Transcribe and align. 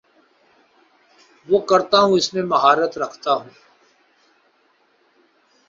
وہ 1.49 1.59
کرتا 1.65 1.99
ہوں 1.99 2.13
اس 2.17 2.33
میں 2.33 2.43
مہارت 2.43 2.97
رکھتا 2.97 3.31
ہوں 3.33 3.49